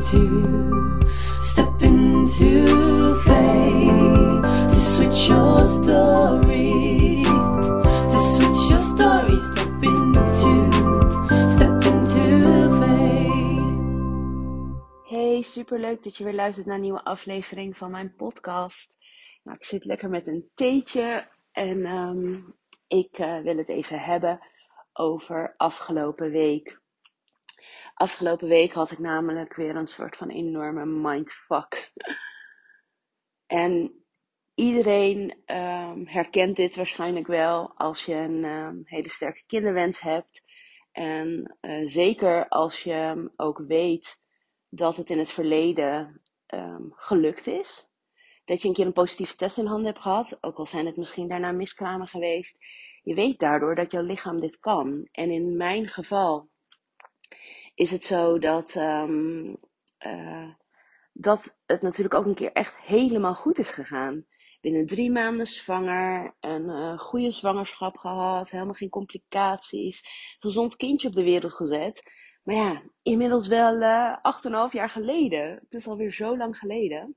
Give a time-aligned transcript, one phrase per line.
[0.00, 0.98] into,
[1.40, 7.22] step into faith to switch your story,
[8.08, 10.70] to switch your story, step into,
[11.48, 13.78] step into faith.
[15.08, 18.94] Hey, superleuk dat je weer luistert naar een nieuwe aflevering van mijn podcast.
[19.42, 22.38] Nou, ik zit lekker met een theetje en ehm,
[22.88, 24.40] ik eh, wil het even hebben
[24.92, 26.79] over afgelopen week.
[28.00, 31.92] Afgelopen week had ik namelijk weer een soort van enorme mindfuck.
[33.46, 34.04] En
[34.54, 40.42] iedereen ehm, herkent dit waarschijnlijk wel als je een ehm, hele sterke kinderwens hebt.
[40.92, 44.18] En eh, zeker als je ook weet
[44.68, 47.90] dat het in het verleden ehm, gelukt is.
[48.44, 50.96] Dat je een keer een positieve test in handen hebt gehad, ook al zijn het
[50.96, 52.56] misschien daarna miskramen geweest.
[53.02, 55.08] Je weet daardoor dat jouw lichaam dit kan.
[55.12, 56.48] En in mijn geval
[57.80, 59.56] is het zo dat, um,
[60.06, 60.48] uh,
[61.12, 64.26] dat het natuurlijk ook een keer echt helemaal goed is gegaan.
[64.60, 70.02] Binnen drie maanden zwanger, een uh, goede zwangerschap gehad, helemaal geen complicaties,
[70.38, 72.02] gezond kindje op de wereld gezet.
[72.42, 75.50] Maar ja, inmiddels wel uh, acht en half jaar geleden.
[75.50, 77.16] Het is alweer zo lang geleden.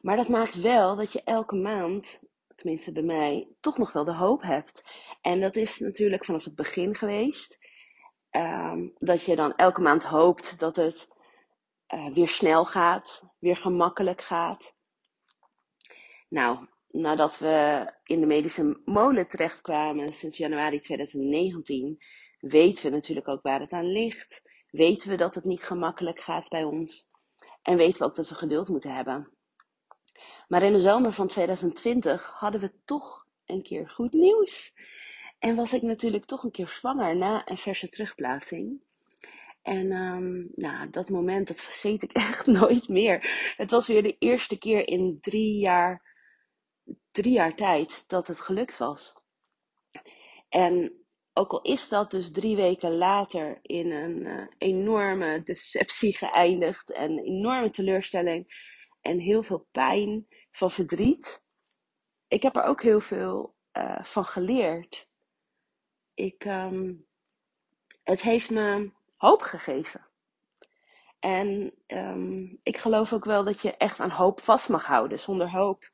[0.00, 2.22] Maar dat maakt wel dat je elke maand,
[2.54, 4.82] tenminste bij mij, toch nog wel de hoop hebt.
[5.20, 7.60] En dat is natuurlijk vanaf het begin geweest.
[8.36, 11.08] Um, dat je dan elke maand hoopt dat het
[11.94, 14.74] uh, weer snel gaat, weer gemakkelijk gaat.
[16.28, 21.98] Nou, nadat we in de medische molen terechtkwamen sinds januari 2019,
[22.38, 24.42] weten we natuurlijk ook waar het aan ligt.
[24.70, 27.10] Weten we dat het niet gemakkelijk gaat bij ons.
[27.62, 29.30] En weten we ook dat we geduld moeten hebben.
[30.48, 34.72] Maar in de zomer van 2020 hadden we toch een keer goed nieuws.
[35.42, 38.80] En was ik natuurlijk toch een keer zwanger na een verse terugplaatsing.
[39.62, 43.52] En um, nou, dat moment, dat vergeet ik echt nooit meer.
[43.56, 46.02] Het was weer de eerste keer in drie jaar,
[47.10, 49.14] drie jaar tijd dat het gelukt was.
[50.48, 56.92] En ook al is dat dus drie weken later in een uh, enorme deceptie geëindigd
[56.92, 61.42] en enorme teleurstelling en heel veel pijn van verdriet.
[62.28, 65.10] Ik heb er ook heel veel uh, van geleerd
[66.22, 67.06] ik, um,
[68.02, 70.06] het heeft me hoop gegeven.
[71.18, 75.18] En um, ik geloof ook wel dat je echt aan hoop vast mag houden.
[75.18, 75.90] Zonder hoop,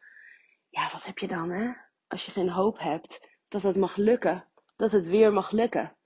[0.68, 1.72] ja, wat heb je dan, hè?
[2.06, 5.96] Als je geen hoop hebt, dat het mag lukken, dat het weer mag lukken.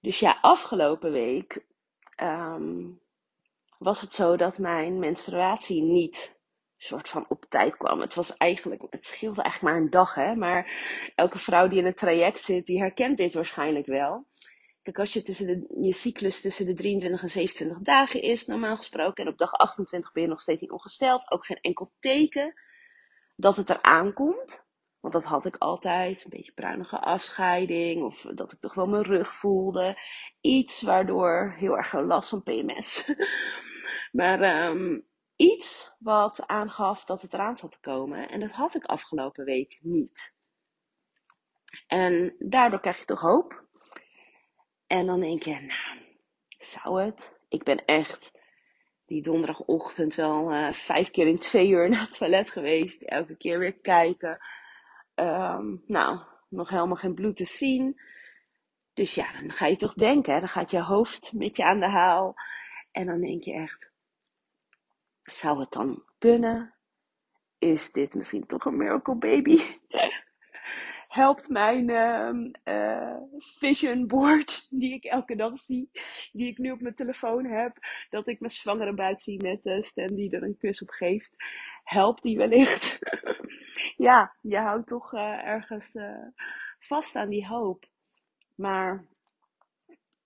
[0.00, 1.66] Dus ja, afgelopen week
[2.22, 3.00] um,
[3.78, 6.33] was het zo dat mijn menstruatie niet
[6.84, 8.00] soort van op tijd kwam.
[8.00, 10.34] Het was eigenlijk, het scheelde eigenlijk maar een dag, hè.
[10.34, 10.70] Maar
[11.14, 14.26] elke vrouw die in het traject zit, die herkent dit waarschijnlijk wel.
[14.82, 19.24] Kijk, als je tussen je cyclus tussen de 23 en 27 dagen is, normaal gesproken,
[19.24, 22.54] en op dag 28 ben je nog steeds niet ongesteld, ook geen enkel teken
[23.36, 24.64] dat het eraan komt.
[25.00, 29.02] Want dat had ik altijd, een beetje bruinige afscheiding, of dat ik toch wel mijn
[29.02, 29.98] rug voelde.
[30.40, 33.14] Iets waardoor heel erg last van PMS.
[34.12, 35.06] maar um,
[35.36, 38.28] iets wat aangaf dat het eraan zat te komen.
[38.28, 40.34] En dat had ik afgelopen week niet.
[41.86, 43.64] En daardoor krijg je toch hoop.
[44.86, 45.98] En dan denk je, nou,
[46.58, 47.32] zou het?
[47.48, 48.32] Ik ben echt
[49.06, 53.02] die donderdagochtend wel uh, vijf keer in twee uur naar het toilet geweest.
[53.02, 54.38] Elke keer weer kijken.
[55.14, 58.00] Um, nou, nog helemaal geen bloed te zien.
[58.94, 61.88] Dus ja, dan ga je toch denken, dan gaat je hoofd met je aan de
[61.88, 62.34] haal.
[62.90, 63.92] En dan denk je echt,
[65.24, 66.74] zou het dan kunnen?
[67.58, 69.60] Is dit misschien toch een miracle baby?
[71.08, 75.90] Helpt mijn uh, uh, vision board, die ik elke dag zie,
[76.32, 77.76] die ik nu op mijn telefoon heb,
[78.10, 81.34] dat ik mijn zwangere buik zie met de stem die er een kus op geeft.
[81.82, 82.98] Helpt die wellicht?
[84.06, 86.26] ja, je houdt toch uh, ergens uh,
[86.78, 87.84] vast aan die hoop.
[88.54, 89.06] Maar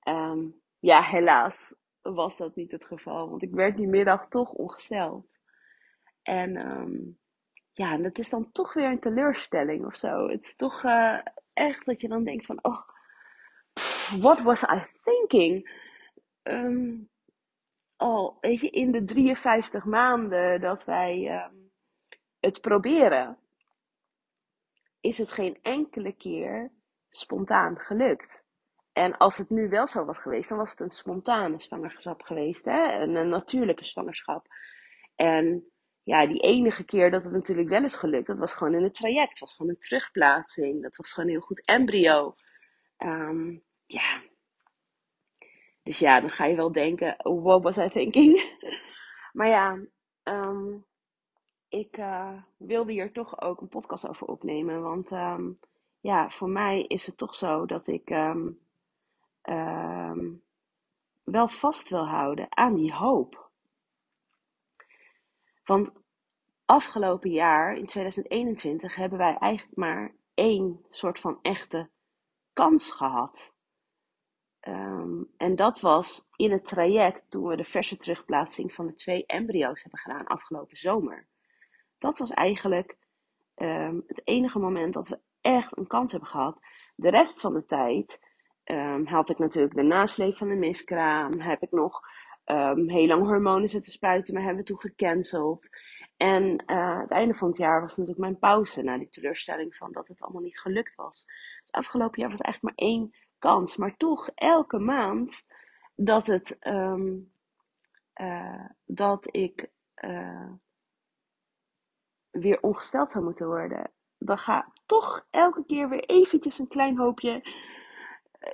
[0.09, 1.75] um, ja, helaas
[2.15, 3.31] was dat niet het geval.
[3.31, 5.27] Want ik werd die middag toch ongesteld.
[6.23, 7.19] En um,
[7.73, 10.29] ja, dat is dan toch weer een teleurstelling of zo.
[10.29, 11.19] Het is toch uh,
[11.53, 12.89] echt dat je dan denkt van, oh,
[14.21, 15.87] what was I thinking?
[16.43, 17.11] Um,
[17.97, 21.71] al, weet je, in de 53 maanden dat wij um,
[22.41, 23.39] het proberen,
[25.01, 26.73] is het geen enkele keer
[27.09, 28.43] spontaan gelukt.
[28.99, 32.65] En als het nu wel zo was geweest, dan was het een spontane zwangerschap geweest.
[32.65, 33.01] Hè?
[33.01, 34.47] Een, natuurlijke zwangerschap.
[35.15, 35.73] En
[36.03, 38.95] ja, die enige keer dat het natuurlijk wel is gelukt, dat was gewoon in het
[38.95, 39.29] traject.
[39.29, 40.83] Het was gewoon een terugplaatsing.
[40.83, 42.35] Dat was gewoon een heel goed embryo.
[42.99, 44.23] Um, ja.
[45.83, 48.59] Dus ja, dan ga je wel denken, what was I thinking?
[49.39, 49.79] maar ja,
[50.23, 50.77] ehm,
[51.69, 54.83] ik uh, wilde hier toch ook een podcast over opnemen.
[54.83, 55.51] Want ehm,
[56.01, 58.11] ja, voor mij is het toch zo dat ik
[59.49, 60.43] um,
[61.25, 63.51] wel vast wil houden aan die hoop.
[65.65, 65.93] Want
[66.65, 71.91] afgelopen jaar, in 2021, hebben wij eigenlijk maar één soort van echte
[72.53, 73.53] kans gehad.
[74.61, 79.27] Um, en dat was in het traject toen we de verse terugplaatsing van de twee
[79.27, 81.27] embryo's hebben gedaan afgelopen zomer.
[81.99, 82.97] Dat was eigenlijk
[83.55, 86.59] um, het enige moment dat we echt een kans hebben gehad.
[86.95, 88.21] De rest van de tijd
[88.71, 91.41] um, had ik natuurlijk de nasleep van de miskraam.
[91.41, 92.01] Heb ik nog
[92.87, 95.69] heel lang hormonen zitten spuiten, maar hebben we toen gecanceld.
[96.17, 99.93] En uh, het einde van het jaar was natuurlijk mijn pauze na die teleurstelling van
[99.93, 101.25] dat het allemaal niet gelukt was.
[101.65, 103.77] Het afgelopen jaar was eigenlijk maar één kans.
[103.77, 105.45] Maar toch, elke maand
[105.95, 107.33] dat, het, um,
[108.21, 109.71] uh, dat ik
[110.05, 110.51] uh,
[112.31, 117.43] weer ongesteld zou moeten worden, dan gaat toch elke keer weer eventjes een klein hoopje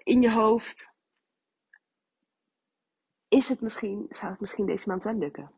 [0.02, 0.92] in je hoofd.
[3.28, 5.52] Is het misschien, zou het misschien deze maand wel lukken?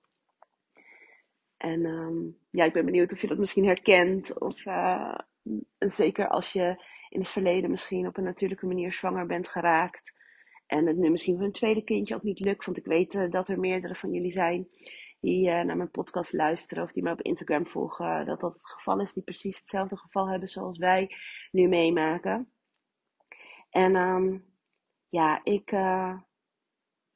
[1.57, 4.39] En um, ja, ik ben benieuwd of je dat misschien herkent.
[4.39, 5.19] Of uh,
[5.79, 10.15] zeker als je in het verleden misschien op een natuurlijke manier zwanger bent geraakt.
[10.67, 12.65] En het nu misschien voor een tweede kindje ook niet lukt.
[12.65, 14.69] Want ik weet uh, dat er meerdere van jullie zijn
[15.21, 18.27] die naar mijn podcast luisteren of die me op Instagram volgen.
[18.27, 21.11] Dat dat het geval is, die precies hetzelfde geval hebben zoals wij
[21.51, 22.51] nu meemaken.
[23.77, 24.45] En um,
[25.09, 25.77] ja, ik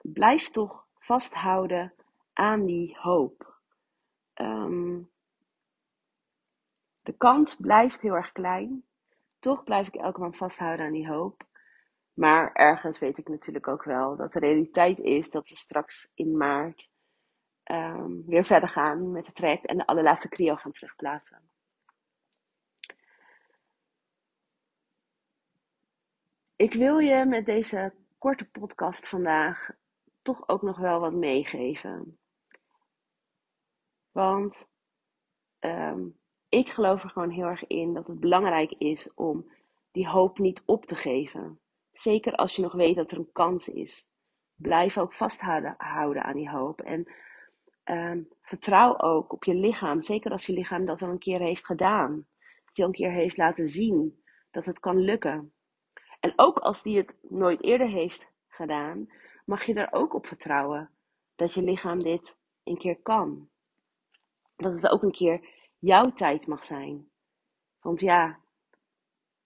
[0.02, 1.94] blijf toch vasthouden
[2.32, 3.60] aan die hoop.
[4.34, 5.10] Um,
[7.00, 8.84] de kans blijft heel erg klein.
[9.38, 11.42] Toch blijf ik elke maand vasthouden aan die hoop.
[12.12, 16.36] Maar ergens weet ik natuurlijk ook wel dat de realiteit is dat we straks in
[16.36, 16.90] maart
[17.64, 21.49] um, weer verder gaan met het traject en de allerlaatste cryo gaan terugplaatsen.
[26.60, 29.70] Ik wil je met deze korte podcast vandaag
[30.22, 32.18] toch ook nog wel wat meegeven.
[34.10, 34.68] Want
[35.60, 36.18] um,
[36.48, 39.52] ik geloof er gewoon heel erg in dat het belangrijk is om
[39.90, 41.60] die hoop niet op te geven.
[41.92, 44.06] Zeker als je nog weet dat er een kans is.
[44.54, 46.80] Blijf ook vasthouden houden aan die hoop.
[46.80, 47.12] En
[47.84, 50.02] um, vertrouw ook op je lichaam.
[50.02, 52.26] Zeker als je lichaam dat al een keer heeft gedaan.
[52.64, 55.52] Dat hij al een keer heeft laten zien dat het kan lukken.
[56.20, 59.10] En ook als die het nooit eerder heeft gedaan,
[59.44, 60.90] mag je er ook op vertrouwen
[61.34, 63.50] dat je lichaam dit een keer kan
[64.60, 67.10] dat het ook een keer jouw tijd mag zijn.
[67.80, 68.40] Want ja,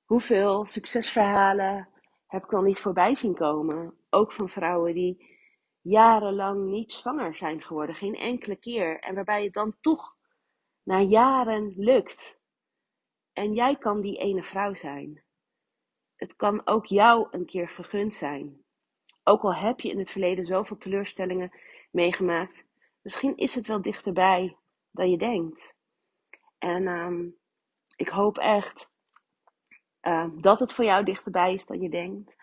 [0.04, 1.88] hoeveel succesverhalen
[2.26, 3.94] heb ik al niet voorbij zien komen?
[4.10, 5.32] Ook van vrouwen die
[5.80, 9.00] jarenlang niet zwanger zijn geworden, geen enkele keer.
[9.00, 10.16] En waarbij het dan toch
[10.82, 12.38] na jaren lukt.
[13.32, 15.23] En jij kan die ene vrouw zijn.
[16.16, 18.64] Het kan ook jou een keer gegund zijn.
[19.22, 21.52] Ook al heb je in het verleden zoveel teleurstellingen
[21.90, 22.64] meegemaakt,
[23.02, 24.56] misschien is het wel dichterbij
[24.90, 25.74] dan je denkt.
[26.58, 27.36] En um,
[27.96, 28.88] ik hoop echt
[30.02, 32.34] uh, dat het voor jou dichterbij is dan je denkt.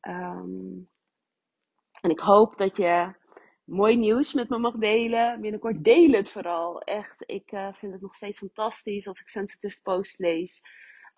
[0.00, 0.88] Um,
[2.00, 3.14] en ik hoop dat je
[3.64, 5.40] mooi nieuws met me mag delen.
[5.40, 6.80] Binnenkort deel het vooral.
[6.80, 10.60] Echt, ik uh, vind het nog steeds fantastisch als ik sensitive posts lees.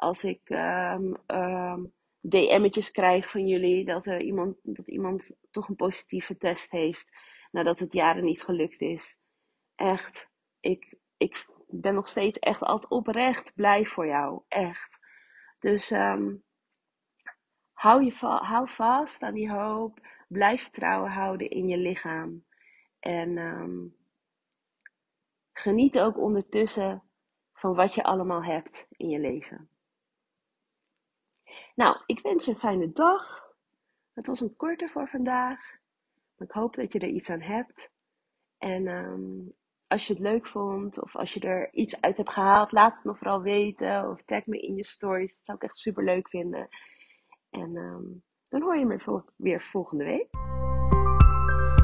[0.00, 5.76] Als ik um, um, DM'tjes krijg van jullie dat er iemand, dat iemand toch een
[5.76, 7.08] positieve test heeft
[7.50, 9.18] nadat het jaren niet gelukt is.
[9.74, 10.30] Echt,
[10.60, 14.42] ik, ik ben nog steeds echt altijd oprecht blij voor jou.
[14.48, 14.98] Echt.
[15.58, 16.44] Dus um,
[17.72, 20.00] hou, je hou vast aan die hoop.
[20.28, 22.44] Blijf vertrouwen houden in je lichaam.
[23.00, 23.38] En
[25.52, 27.02] geniet ook ondertussen
[27.52, 29.70] van wat je allemaal hebt in je leven.
[31.74, 33.48] Nou, ik wens je een fijne dag.
[34.12, 35.60] Het was een korte voor vandaag.
[36.38, 37.90] Ik hoop dat je er iets aan hebt.
[38.58, 39.52] En um,
[39.86, 43.04] als je het leuk vond of als je er iets uit hebt gehaald, laat het
[43.04, 44.10] me vooral weten.
[44.10, 45.34] Of tag me in je stories.
[45.34, 46.68] Dat zou ik echt super leuk vinden.
[47.50, 50.28] En um, dan hoor je me weer volgende week.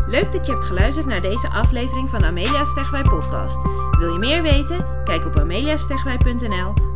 [0.07, 3.57] Leuk dat je hebt geluisterd naar deze aflevering van Amelia Stegwij podcast.
[3.99, 5.05] Wil je meer weten?
[5.05, 6.96] Kijk op ameliastegwij.nl